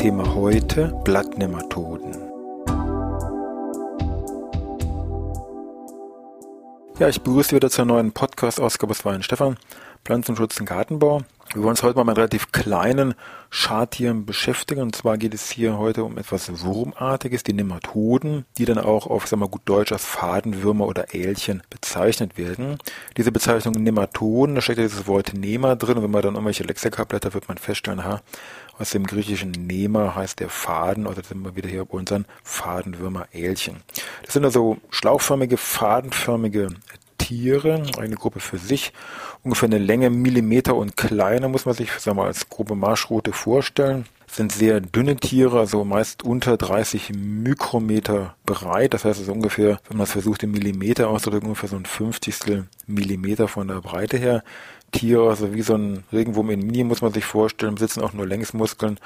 [0.00, 2.16] Thema heute Blattnematoden.
[6.98, 9.58] Ja, ich begrüße wieder zur neuen Podcast-Ausgabe des Wein Stefan,
[10.04, 11.22] Pflanzenschutz und Gartenbau.
[11.52, 13.14] Wir wollen uns heute mal mit relativ kleinen
[13.50, 14.82] Schadtieren beschäftigen.
[14.82, 19.26] Und zwar geht es hier heute um etwas Wurmartiges, die Nematoden, die dann auch auf,
[19.26, 22.78] sagen wir gut Deutsch, als Fadenwürmer oder Älchen bezeichnet werden.
[23.16, 25.96] Diese Bezeichnung Nematoden, da steckt ja dieses Wort Nema drin.
[25.96, 28.20] Und wenn man dann irgendwelche Lexikablätter, wird man feststellen, aha,
[28.78, 33.26] aus dem griechischen Nema heißt der Faden, oder sind wir wieder hier bei unseren Fadenwürmer
[33.32, 33.82] Älchen.
[34.24, 36.68] Das sind also schlauchförmige, fadenförmige
[37.30, 38.92] Tiere, eine Gruppe für sich,
[39.44, 44.06] ungefähr eine Länge Millimeter und kleiner, muss man sich sagen wir, als grobe Marschroute vorstellen.
[44.26, 48.94] Sind sehr dünne Tiere, also meist unter 30 Mikrometer breit.
[48.94, 52.66] Das heißt also ungefähr, wenn man es versucht, in Millimeter auszudrücken, ungefähr so ein Fünfzigstel
[52.88, 54.42] Millimeter von der Breite her.
[54.90, 58.26] Tiere, also wie so ein Regenwurm in Mini, muss man sich vorstellen, besitzen auch nur
[58.26, 58.98] Längsmuskeln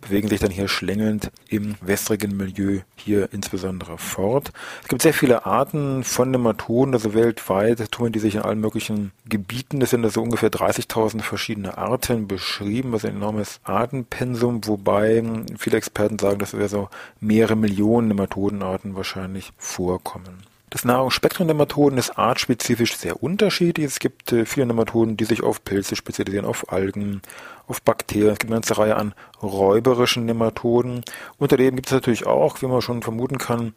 [0.00, 4.52] bewegen sich dann hier schlängelnd im wässrigen Milieu hier insbesondere fort.
[4.82, 9.12] Es gibt sehr viele Arten von Nematoden, also weltweit tun die sich in allen möglichen
[9.28, 9.82] Gebieten.
[9.82, 15.22] Es sind also ungefähr 30.000 verschiedene Arten beschrieben, was ein enormes Artenpensum, wobei
[15.58, 16.88] viele Experten sagen, dass wir so
[17.20, 20.49] mehrere Millionen Nematodenarten wahrscheinlich vorkommen.
[20.70, 23.86] Das Nahrungsspektrum der Nematoden ist artspezifisch sehr unterschiedlich.
[23.86, 27.22] Es gibt äh, viele Nematoden, die sich auf Pilze spezialisieren, auf Algen,
[27.66, 28.32] auf Bakterien.
[28.32, 29.12] Es gibt eine ganze Reihe an
[29.42, 31.02] räuberischen Nematoden.
[31.38, 33.72] Unter denen gibt es natürlich auch, wie man schon vermuten kann,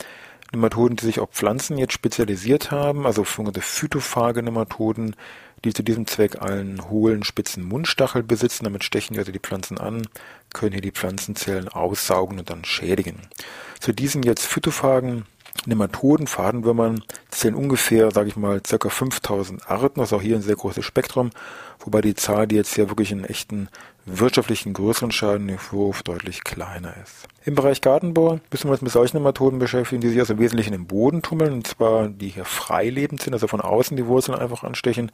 [0.51, 5.15] Nematoden, die sich auf Pflanzen jetzt spezialisiert haben, also sogenannte phytophage Nematoden,
[5.65, 8.65] die zu diesem Zweck einen hohlen, spitzen Mundstachel besitzen.
[8.65, 10.07] Damit stechen die also die Pflanzen an,
[10.53, 13.19] können hier die Pflanzenzellen aussaugen und dann schädigen.
[13.79, 15.25] Zu diesen jetzt phytophagen
[15.65, 20.41] Nematoden, Fadenwürmern zählen ungefähr, sage ich mal, circa 5000 Arten, das ist auch hier ein
[20.41, 21.29] sehr großes Spektrum,
[21.79, 23.69] wobei die Zahl, die jetzt hier wirklich einen echten
[24.05, 27.27] wirtschaftlichen größeren Schaden hervorruft, deutlich kleiner ist.
[27.45, 30.73] Im Bereich Gartenbau müssen wir uns mit solchen Methoden beschäftigen, die sich also im Wesentlichen
[30.73, 34.63] im Boden tummeln, und zwar die hier freilebend sind, also von außen die Wurzeln einfach
[34.63, 35.11] anstechen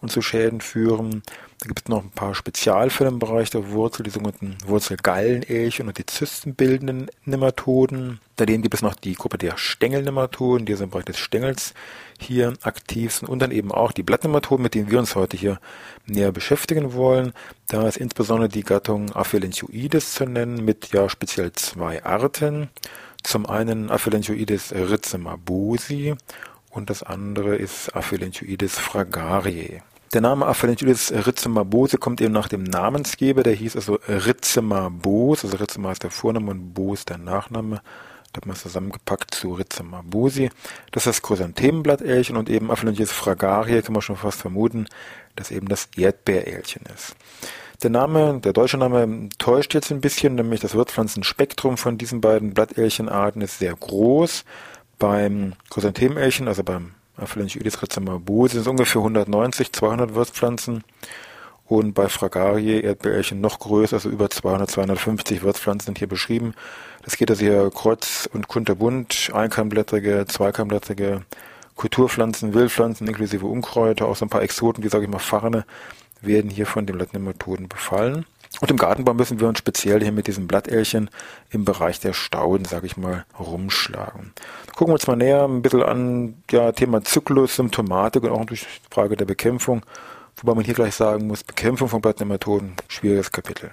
[0.00, 1.22] und zu Schäden führen.
[1.58, 5.98] Da gibt es noch ein paar Spezialfälle im Bereich der Wurzel, die sogenannten Wurzelgallenelchen und
[5.98, 8.20] die zystenbildenden Nematoden.
[8.36, 11.74] Daneben gibt es noch die Gruppe der Stängelnematoden, die also im Bereich des Stängels
[12.22, 15.60] hier aktiv sind und dann eben auch die Blattnematoden, mit denen wir uns heute hier
[16.06, 17.32] näher beschäftigen wollen.
[17.68, 22.70] Da ist insbesondere die Gattung Aphelenchoides zu nennen mit ja speziell zwei Arten.
[23.22, 26.14] Zum einen Aphelenchoides rhyzemabosi
[26.70, 29.82] und das andere ist Aphelenchoides fragariae.
[30.12, 35.92] Der Name Aphelenchoides rhyzemabose kommt eben nach dem Namensgeber, der hieß also Rhyzemabos, also Rhyzema
[35.92, 37.80] ist der Vorname und Bos der Nachname.
[38.32, 40.50] Da hat man es zusammengepackt zu Rhyzemabosi.
[40.90, 44.86] Das ist das Chrysanthemenblattelchen und eben Aphelenchoides fragariae kann man schon fast vermuten,
[45.36, 47.14] dass eben das Erdbeerälchen ist.
[47.82, 52.54] Der Name, der deutsche Name täuscht jetzt ein bisschen, nämlich das Wirtspflanzenspektrum von diesen beiden
[52.54, 54.44] Blattelchenarten ist sehr groß.
[54.98, 60.84] Beim Chrysanthemenelchen, also beim Aphelenchoides rhyzemabose, sind es ungefähr 190, 200 Wirtspflanzen.
[61.66, 66.54] Und bei Fragarie, Erdbeerchen noch größer, also über 200, 250 Wirtspflanzen sind hier beschrieben.
[67.04, 71.22] Das geht also hier kreuz und kunterbunt, einkeimblättrige, zweikeimblättrige
[71.76, 75.64] Kulturpflanzen, Wildpflanzen inklusive Unkräuter, auch so ein paar Exoten, die sage ich mal Farne,
[76.20, 78.24] werden hier von den Blattnematoden befallen.
[78.60, 81.10] Und im Gartenbau müssen wir uns speziell hier mit diesen Blattälchen
[81.50, 84.32] im Bereich der Stauden, sage ich mal, rumschlagen.
[84.76, 88.60] Gucken wir uns mal näher ein bisschen an, ja, Thema Zyklus, Symptomatik und auch durch
[88.60, 89.82] die Frage der Bekämpfung.
[90.36, 93.70] Wobei man hier gleich sagen muss, Bekämpfung von Blattnematoden, schwieriges Kapitel.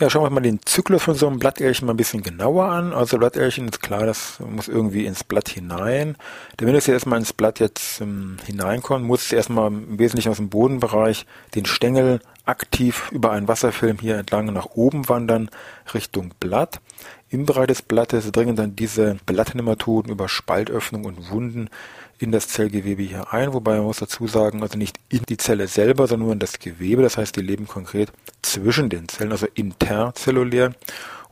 [0.00, 2.92] Ja, schauen wir mal den Zyklus von so einem Blattärchen mal ein bisschen genauer an.
[2.92, 6.16] Also Blattärchen ist klar, das muss irgendwie ins Blatt hinein.
[6.56, 10.50] Wenn es erstmal ins Blatt jetzt ähm, hineinkommt, muss es erstmal im Wesentlichen aus dem
[10.50, 15.50] Bodenbereich den Stängel aktiv über einen Wasserfilm hier entlang nach oben wandern,
[15.92, 16.80] Richtung Blatt.
[17.28, 21.70] Im Bereich des Blattes dringen dann diese Blattnematoden über Spaltöffnung und Wunden
[22.18, 25.68] in das Zellgewebe hier ein, wobei man muss dazu sagen, also nicht in die Zelle
[25.68, 27.02] selber, sondern nur in das Gewebe.
[27.02, 28.12] Das heißt, die leben konkret
[28.42, 30.74] zwischen den Zellen, also interzellulär.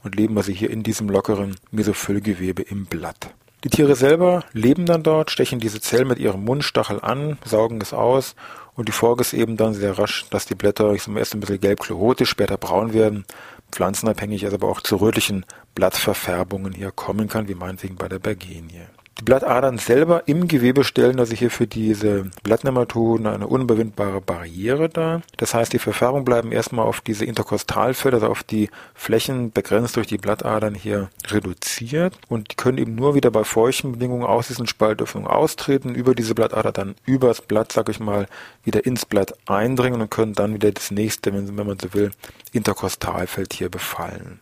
[0.04, 3.30] und leben also hier in diesem lockeren Mesophyllgewebe im Blatt.
[3.64, 7.92] Die Tiere selber leben dann dort, stechen diese Zellen mit ihrem Mundstachel an, saugen es
[7.92, 8.36] aus
[8.76, 12.30] und die Folge ist eben dann sehr rasch, dass die Blätter, erst ein bisschen gelb-chlorotisch,
[12.30, 13.24] später braun werden,
[13.72, 15.44] pflanzenabhängig, also aber auch zu rötlichen
[15.74, 18.82] Blattverfärbungen hier kommen kann, wie meinetwegen bei der Bergenie.
[19.18, 25.22] Die Blattadern selber im Gewebe stellen also hier für diese Blattnematoden eine unüberwindbare Barriere dar.
[25.38, 30.06] Das heißt, die Verfärbung bleiben erstmal auf diese Interkostalfelder, also auf die Flächen begrenzt durch
[30.06, 34.66] die Blattadern hier reduziert und die können eben nur wieder bei feuchten Bedingungen aus diesen
[34.66, 38.26] Spaltöffnungen austreten, über diese Blattader dann übers Blatt, sag ich mal,
[38.64, 42.10] wieder ins Blatt eindringen und können dann wieder das nächste, wenn, wenn man so will,
[42.52, 44.40] Interkostalfeld hier befallen.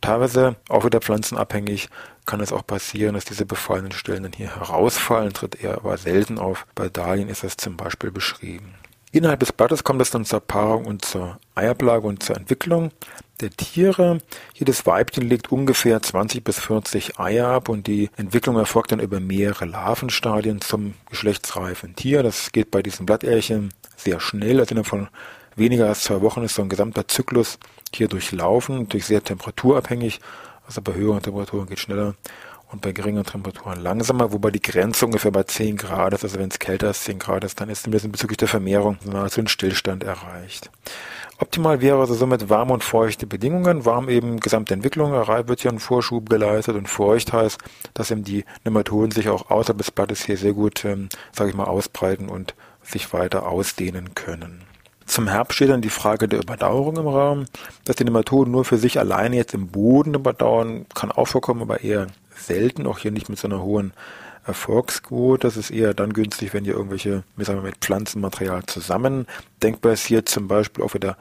[0.00, 1.88] Teilweise auch wieder pflanzenabhängig
[2.26, 6.38] kann es auch passieren, dass diese befallenen Stellen dann hier herausfallen, tritt eher aber selten
[6.38, 6.66] auf.
[6.74, 8.74] Bei Dahlien ist das zum Beispiel beschrieben.
[9.12, 12.90] Innerhalb des Blattes kommt es dann zur Paarung und zur Eiablage und zur Entwicklung
[13.40, 14.18] der Tiere.
[14.54, 19.20] Jedes Weibchen legt ungefähr 20 bis 40 Eier ab und die Entwicklung erfolgt dann über
[19.20, 22.22] mehrere Larvenstadien zum geschlechtsreifen Tier.
[22.22, 24.60] Das geht bei diesen Blattärchen sehr schnell.
[24.60, 25.08] Also innerhalb von
[25.54, 27.58] weniger als zwei Wochen ist so ein gesamter Zyklus
[27.94, 30.20] hier durchlaufen, natürlich sehr temperaturabhängig.
[30.66, 32.14] Also bei höheren Temperaturen geht schneller
[32.72, 36.24] und bei geringeren Temperaturen langsamer, wobei die Grenze ungefähr bei 10 Grad ist.
[36.24, 39.40] Also wenn es kälter als 10 Grad ist, dann ist zumindest bezüglich der Vermehrung nahezu
[39.40, 40.70] ein Stillstand erreicht.
[41.38, 43.84] Optimal wäre also somit warme und feuchte Bedingungen.
[43.84, 47.58] Warm eben gesamte Entwicklung, wird hier ein Vorschub geleistet und feucht heißt,
[47.94, 51.56] dass eben die Nematoden sich auch außerhalb des Blattes hier sehr gut, ähm, sage ich
[51.56, 54.62] mal, ausbreiten und sich weiter ausdehnen können.
[55.06, 57.44] Zum Herbst steht dann die Frage der Überdauerung im Raum.
[57.84, 61.82] Dass die Nematoden nur für sich alleine jetzt im Boden überdauern, kann auch vorkommen, aber
[61.82, 63.92] eher selten, auch hier nicht mit so einer hohen
[64.46, 65.46] Erfolgsquote.
[65.46, 69.26] Das ist eher dann günstig, wenn hier irgendwelche, sagen wir, mit Pflanzenmaterial zusammen.
[69.62, 71.16] Denkbar ist hier zum Beispiel auch wieder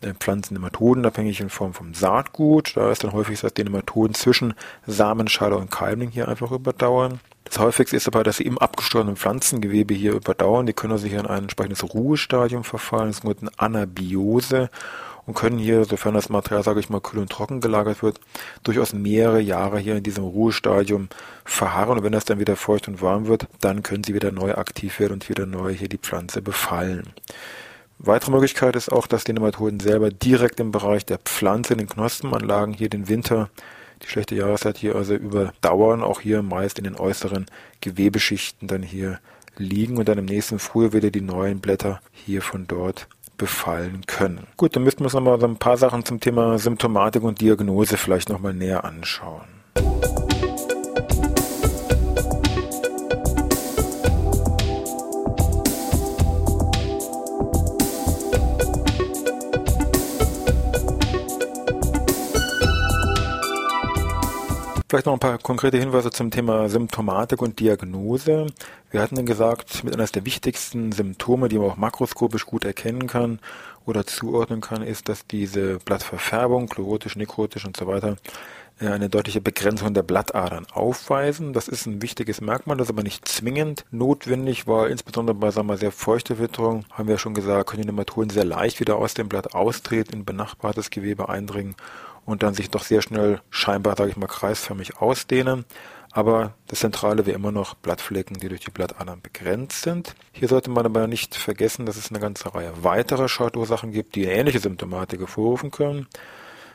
[0.00, 2.76] äh, Pflanzen Nematoden abhängig in Form vom Saatgut.
[2.76, 4.54] Da ist dann häufig dass die Nematoden zwischen
[4.86, 7.20] Samenschale und Keimling hier einfach überdauern.
[7.48, 10.66] Das häufigste ist aber, dass sie im abgestorbenen Pflanzengewebe hier überdauern.
[10.66, 14.68] Die können sich in ein entsprechendes Ruhestadium verfallen, das ist eine Anabiose
[15.28, 18.18] und können hier, sofern das Material, sage ich mal, kühl und trocken gelagert wird,
[18.62, 21.08] durchaus mehrere Jahre hier in diesem Ruhestadium
[21.44, 21.98] verharren.
[21.98, 25.00] Und wenn das dann wieder feucht und warm wird, dann können sie wieder neu aktiv
[25.00, 27.12] werden und wieder neu hier die Pflanze befallen.
[27.98, 31.88] Weitere Möglichkeit ist auch, dass die Nematoden selber direkt im Bereich der Pflanze in den
[31.88, 33.50] Knospenanlagen hier den Winter
[34.02, 37.46] die schlechte Jahreszeit hier also überdauern, auch hier meist in den äußeren
[37.80, 39.20] Gewebeschichten dann hier
[39.56, 44.46] liegen und dann im nächsten Frühjahr wieder die neuen Blätter hier von dort befallen können.
[44.56, 47.96] Gut, dann müssten wir uns nochmal so ein paar Sachen zum Thema Symptomatik und Diagnose
[47.96, 49.46] vielleicht nochmal näher anschauen.
[64.90, 68.46] Vielleicht noch ein paar konkrete Hinweise zum Thema Symptomatik und Diagnose.
[68.90, 73.38] Wir hatten gesagt, mit eines der wichtigsten Symptome, die man auch makroskopisch gut erkennen kann
[73.84, 78.16] oder zuordnen kann, ist, dass diese Blattverfärbung, chlorotisch, nekrotisch und so weiter,
[78.80, 81.52] äh, eine deutliche Begrenzung der Blattadern aufweisen.
[81.52, 85.68] Das ist ein wichtiges Merkmal, das ist aber nicht zwingend notwendig, weil insbesondere bei sagen
[85.68, 89.12] wir, sehr feuchter Witterung, haben wir schon gesagt, können die Nematoden sehr leicht wieder aus
[89.12, 91.76] dem Blatt austreten, in benachbartes Gewebe eindringen
[92.28, 95.64] und dann sich doch sehr schnell scheinbar, sage ich mal, kreisförmig ausdehnen.
[96.12, 100.14] Aber das Zentrale wäre immer noch Blattflecken, die durch die Blattadern begrenzt sind.
[100.32, 104.24] Hier sollte man aber nicht vergessen, dass es eine ganze Reihe weiterer Schadursachen gibt, die
[104.24, 106.06] ähnliche Symptomatik hervorrufen können.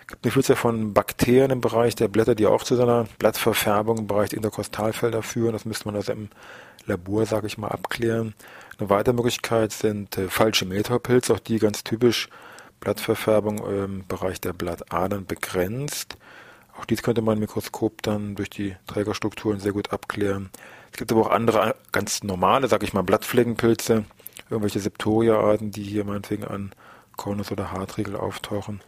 [0.01, 3.99] Es gibt eine Vielzahl von Bakterien im Bereich der Blätter, die auch zu seiner Blattverfärbung
[3.99, 5.53] im Bereich der Interkostalfelder führen.
[5.53, 6.29] Das müsste man also im
[6.87, 8.33] Labor, sage ich mal, abklären.
[8.79, 12.27] Eine weitere Möglichkeit sind äh, falsche Mehltaupilze, auch die ganz typisch
[12.83, 16.17] Blattverfärbung im Bereich der Blattadern begrenzt.
[16.77, 20.49] Auch dies könnte man im Mikroskop dann durch die Trägerstrukturen sehr gut abklären.
[20.91, 24.03] Es gibt aber auch andere ganz normale, sag ich mal, Blattfleckenpilze,
[24.49, 26.73] irgendwelche Septoria-Arten, die hier meinetwegen an
[27.15, 28.81] Kornus oder Hartriegel auftauchen,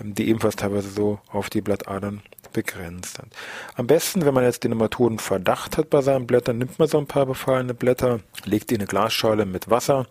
[0.00, 2.22] ähm, die ebenfalls teilweise so auf die Blattadern
[2.52, 3.34] begrenzt sind.
[3.74, 6.98] Am besten, wenn man jetzt den Nematoden Verdacht hat bei seinen Blättern, nimmt man so
[6.98, 10.06] ein paar befallene Blätter, legt die in eine Glasschale mit Wasser,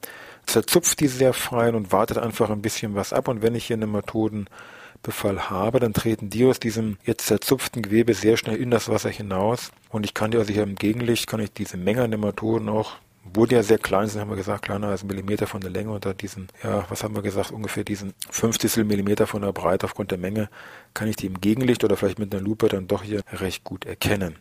[0.52, 3.28] zerzupft die sehr fein und wartet einfach ein bisschen was ab.
[3.28, 8.14] Und wenn ich hier einen Nematodenbefall habe, dann treten die aus diesem jetzt zerzupften Gewebe
[8.14, 9.72] sehr schnell in das Wasser hinaus.
[9.90, 12.94] Und ich kann die also hier im Gegenlicht, kann ich diese Menge an Nematoden auch
[13.24, 15.92] wurde ja sehr klein sind, haben wir gesagt, kleiner als ein Millimeter von der Länge
[15.92, 20.12] unter diesen, ja, was haben wir gesagt, ungefähr diesen 50 Millimeter von der Breite aufgrund
[20.12, 20.50] der Menge,
[20.94, 23.86] kann ich die im Gegenlicht oder vielleicht mit einer Lupe dann doch hier recht gut
[23.86, 24.36] erkennen.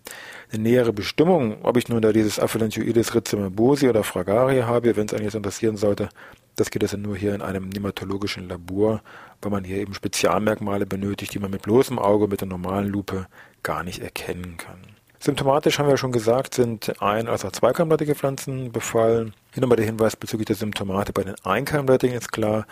[0.52, 5.14] Eine nähere Bestimmung, ob ich nun da dieses Aphelentoides rhizomabosi oder Fragaria habe, wenn es
[5.14, 6.08] einen jetzt interessieren sollte,
[6.56, 9.02] Das geht also nur hier in einem nematologischen Labor,
[9.40, 13.28] weil man hier eben Spezialmerkmale benötigt, die man mit bloßem Auge mit der normalen Lupe
[13.62, 14.99] gar nicht erkennen kann.
[15.22, 19.34] Symptomatisch haben wir schon gesagt, sind ein- als auch zweikeimleitige Pflanzen befallen.
[19.52, 21.14] Hier nochmal der Hinweis bezüglich der Symptomatik.
[21.14, 22.66] Bei den einkeimleitigen ist klar,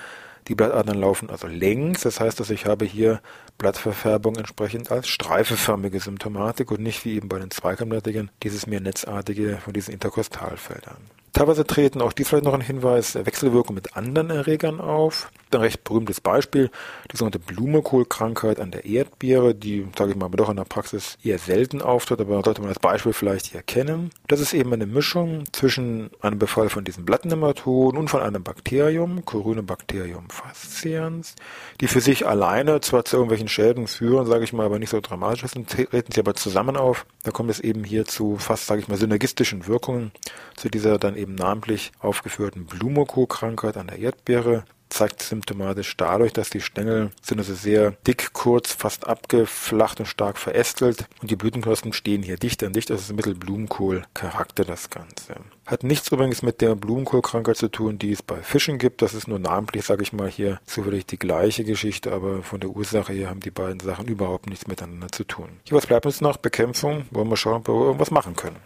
[0.49, 2.00] die Blattadern laufen also längs.
[2.00, 3.21] Das heißt, dass ich habe hier
[3.59, 9.59] Blattverfärbung entsprechend als streifeförmige Symptomatik und nicht wie eben bei den zweikeimleitigen dieses mehr netzartige
[9.62, 10.97] von diesen Interkostalfeldern.
[11.33, 15.31] Teilweise treten auch dies vielleicht noch ein Hinweis Wechselwirkung mit anderen Erregern auf.
[15.51, 16.71] Ein recht berühmtes Beispiel,
[17.11, 21.39] die sogenannte Blumenkohlkrankheit an der Erdbeere, die, sage ich mal, doch in der Praxis eher
[21.39, 24.11] selten auftritt, aber sollte man als Beispiel vielleicht hier kennen.
[24.27, 29.25] Das ist eben eine Mischung zwischen einem Befall von diesen Blattnematoden und von einem Bakterium,
[29.25, 31.35] Corynebacterium fascians,
[31.81, 35.01] die für sich alleine zwar zu irgendwelchen Schäden führen, sage ich mal, aber nicht so
[35.01, 37.07] dramatisch sind, treten sie aber zusammen auf.
[37.25, 40.13] Da kommt es eben hier zu fast, sage ich mal, synergistischen Wirkungen,
[40.57, 46.61] zu dieser dann eben namentlich aufgeführten Blumenkohlkrankheit an der Erdbeere zeigt symptomatisch dadurch, dass die
[46.61, 52.23] Stängel sind also sehr dick, kurz, fast abgeflacht und stark verästelt und die Blütenknospen stehen
[52.23, 52.91] hier dicht an dicht.
[52.91, 55.37] Das ist ein bisschen Blumenkohl-Charakter, das Ganze.
[55.67, 59.03] Hat nichts übrigens mit der Blumenkohlkrankheit zu tun, die es bei Fischen gibt.
[59.03, 62.71] Das ist nur namentlich, sage ich mal, hier zufällig die gleiche Geschichte, aber von der
[62.71, 65.49] Ursache her haben die beiden Sachen überhaupt nichts miteinander zu tun.
[65.65, 66.39] Hier, was bleibt uns noch?
[66.39, 67.05] Bekämpfung.
[67.11, 68.57] Wollen wir schauen, ob wir irgendwas machen können.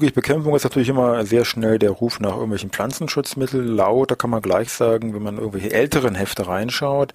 [0.00, 4.10] Bezüglich Bekämpfung ist natürlich immer sehr schnell der Ruf nach irgendwelchen Pflanzenschutzmitteln laut.
[4.10, 7.12] Da kann man gleich sagen, wenn man irgendwelche älteren Hefte reinschaut,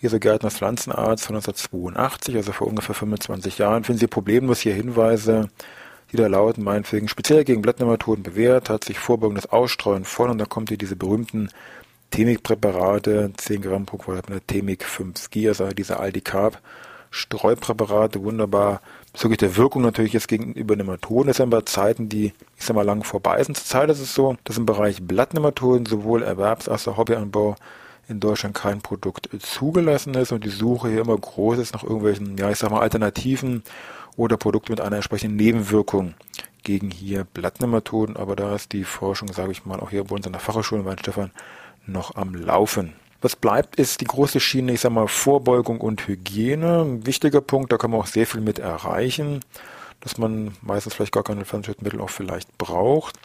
[0.00, 4.72] hier so Gärtners Pflanzenarzt von 1982, also vor ungefähr 25 Jahren, finden Sie problemlos hier
[4.72, 5.50] Hinweise,
[6.10, 10.46] die da lauten, meinetwegen speziell gegen Blattnematoden bewährt, hat sich vorbeugendes Ausstreuen voll und da
[10.46, 11.50] kommt hier diese berühmten
[12.12, 16.62] Temik-Präparate, 10 Gramm pro Quadratmeter Temik 5G, also diese Aldicarb
[17.10, 18.80] Streupräparate, wunderbar
[19.12, 21.28] bezüglich der Wirkung natürlich jetzt gegenüber Nematoden.
[21.28, 23.56] Das sind aber Zeiten, die, ich sag mal, lang vorbei sind.
[23.56, 27.56] Zurzeit ist es so, dass im Bereich Blattnematoden sowohl Erwerbs- als auch Hobbyanbau
[28.08, 32.36] in Deutschland kein Produkt zugelassen ist und die Suche hier immer groß ist nach irgendwelchen,
[32.36, 33.62] ja, ich sag mal, Alternativen
[34.16, 36.14] oder Produkten mit einer entsprechenden Nebenwirkung
[36.62, 38.16] gegen hier Blattnematoden.
[38.16, 40.82] Aber da ist die Forschung, sage ich mal, auch hier bei uns an der Fachhochschule
[40.82, 41.30] in Weinstefan
[41.86, 42.94] noch am Laufen.
[43.22, 46.82] Was bleibt, ist die große Schiene, ich sag mal, Vorbeugung und Hygiene.
[46.82, 49.40] Ein wichtiger Punkt, da kann man auch sehr viel mit erreichen,
[50.00, 53.16] dass man meistens vielleicht gar keine Pflanzenschutzmittel auch vielleicht braucht.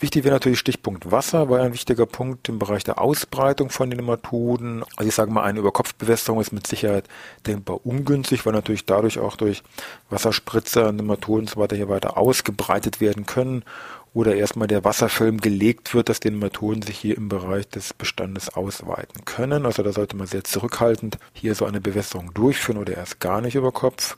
[0.00, 3.98] Wichtig wäre natürlich Stichpunkt Wasser, war ein wichtiger Punkt im Bereich der Ausbreitung von den
[3.98, 4.82] Nematoden.
[4.96, 7.04] Also ich sage mal, eine Überkopfbewässerung ist mit Sicherheit
[7.46, 9.62] denkbar ungünstig, weil natürlich dadurch auch durch
[10.08, 13.62] Wasserspritzer, Nematoden und so weiter hier weiter ausgebreitet werden können
[14.12, 18.48] oder erstmal der Wasserfilm gelegt wird, dass die Methoden sich hier im Bereich des Bestandes
[18.48, 19.66] ausweiten können.
[19.66, 23.54] Also da sollte man sehr zurückhaltend hier so eine Bewässerung durchführen oder erst gar nicht
[23.54, 24.16] über Kopf.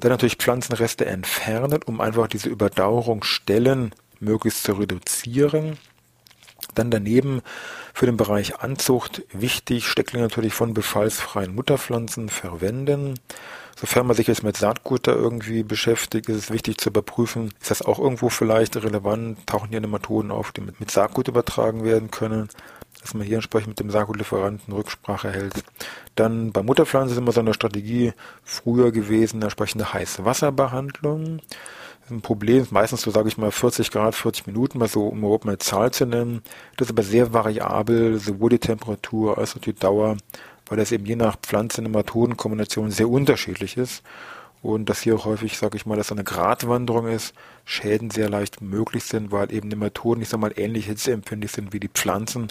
[0.00, 5.76] Dann natürlich Pflanzenreste entfernen, um einfach diese Überdauerungsstellen möglichst zu reduzieren.
[6.74, 7.42] Dann daneben
[7.92, 13.18] für den Bereich Anzucht wichtig, Stecklinge natürlich von befallsfreien Mutterpflanzen verwenden.
[13.76, 17.70] Sofern man sich jetzt mit Saatgut da irgendwie beschäftigt, ist es wichtig zu überprüfen, ist
[17.70, 22.10] das auch irgendwo vielleicht relevant, tauchen hier Nematoden auf, die mit, mit Saatgut übertragen werden
[22.10, 22.48] können,
[23.00, 25.64] dass man hier entsprechend mit dem Saatgutlieferanten Rücksprache hält.
[26.14, 28.12] Dann bei Mutterpflanzen ist immer so eine Strategie
[28.44, 31.40] früher gewesen, eine entsprechende Heißwasserbehandlung.
[32.12, 35.20] Ein Problem ist meistens so, sage ich mal, 40 Grad, 40 Minuten, mal so, um
[35.20, 36.42] überhaupt eine Zahl zu nennen.
[36.76, 40.16] Das ist aber sehr variabel, sowohl die Temperatur als auch die Dauer
[40.72, 44.02] weil das eben je nach Pflanzen-Nematoden-Kombination sehr unterschiedlich ist
[44.62, 47.34] und dass hier auch häufig, sage ich mal, dass eine Gratwanderung ist,
[47.66, 51.80] Schäden sehr leicht möglich sind, weil eben Nematoden, ich sag mal, ähnlich hitzeempfindlich sind wie
[51.80, 52.48] die Pflanzen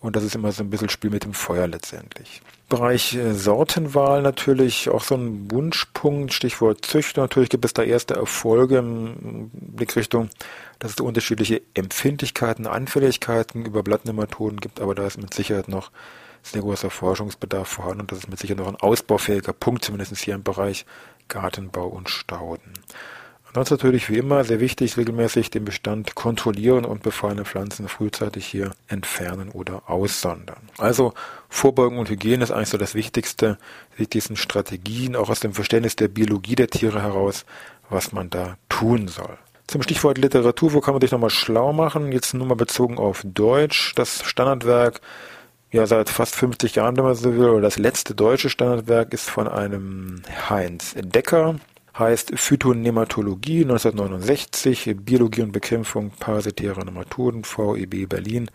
[0.00, 2.42] und das ist immer so ein bisschen Spiel mit dem Feuer letztendlich.
[2.68, 7.22] Bereich äh, Sortenwahl natürlich auch so ein Wunschpunkt, Stichwort Züchter.
[7.22, 10.30] Natürlich gibt es da erste Erfolge im Blickrichtung,
[10.78, 15.90] dass es unterschiedliche Empfindlichkeiten, Anfälligkeiten über Blattnematoden gibt, aber da ist mit Sicherheit noch
[16.42, 20.34] sehr großer Forschungsbedarf vorhanden und das ist mit Sicherheit noch ein ausbaufähiger Punkt, zumindest hier
[20.34, 20.84] im Bereich
[21.28, 22.72] Gartenbau und Stauden.
[23.54, 28.72] Ansonsten natürlich wie immer sehr wichtig, regelmäßig den Bestand kontrollieren und befallene Pflanzen frühzeitig hier
[28.88, 30.68] entfernen oder aussondern.
[30.76, 31.14] Also
[31.48, 33.56] Vorbeugung und Hygiene ist eigentlich so das Wichtigste,
[33.96, 37.44] wichtigsten Strategien, auch aus dem Verständnis der Biologie der Tiere heraus,
[37.90, 39.38] was man da tun soll.
[39.68, 42.10] Zum Stichwort Literatur, wo kann man sich nochmal schlau machen?
[42.10, 43.94] Jetzt nur mal bezogen auf Deutsch.
[43.94, 45.00] Das Standardwerk
[45.70, 49.30] ja seit fast 50 Jahren, wenn man so will, oder das letzte deutsche Standardwerk ist
[49.30, 51.56] von einem Heinz Decker,
[51.98, 58.50] heißt Phytonematologie 1969, Biologie und Bekämpfung parasitärer Nematoden, VEB Berlin.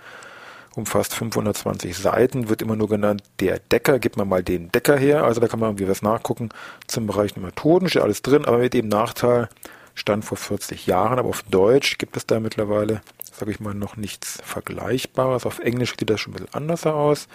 [0.76, 5.24] umfasst 520 Seiten, wird immer nur genannt der Decker, gibt man mal den Decker her,
[5.24, 6.50] also da kann man irgendwie was nachgucken
[6.88, 9.50] zum Bereich Nematoden, steht alles drin, aber mit dem Nachteil,
[9.96, 13.98] stand vor 40 Jahren, aber auf Deutsch gibt es da mittlerweile, sage ich mal, noch
[13.98, 15.46] nichts Vergleichbares.
[15.46, 17.28] Auf Englisch sieht das schon ein bisschen anders aus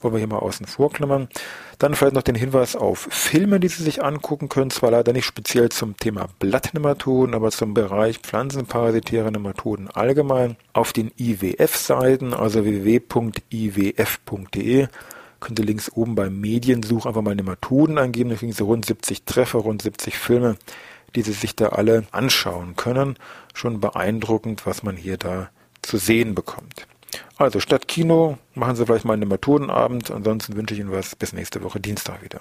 [0.00, 1.28] wollen wir hier mal außen vor klammern.
[1.78, 4.70] Dann vielleicht noch den Hinweis auf Filme, die Sie sich angucken können.
[4.70, 10.56] Zwar leider nicht speziell zum Thema Blattnematoden, aber zum Bereich pflanzenparasitäre Nematoden allgemein.
[10.72, 13.28] Auf den IWF-Seiten, also www.iwf.de,
[15.40, 18.30] könnt ihr links oben beim Mediensuch einfach mal Nematoden eingeben.
[18.30, 20.56] Da kriegen Sie rund 70 Treffer, rund 70 Filme,
[21.14, 23.18] die Sie sich da alle anschauen können.
[23.54, 25.50] Schon beeindruckend, was man hier da
[25.82, 26.86] zu sehen bekommt.
[27.38, 30.10] Also statt Kino machen Sie vielleicht mal einen Methodenabend.
[30.10, 31.14] Ansonsten wünsche ich Ihnen was.
[31.16, 32.40] Bis nächste Woche Dienstag wieder.